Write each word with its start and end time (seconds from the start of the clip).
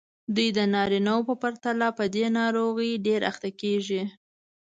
دوی 0.35 0.49
د 0.57 0.59
نارینه 0.73 1.11
وو 1.15 1.27
په 1.29 1.35
پرتله 1.43 1.87
په 1.97 2.03
دې 2.15 2.25
ناروغۍ 2.37 2.91
ډېرې 3.05 3.25
اخته 3.31 3.49
کېږي. 3.61 4.01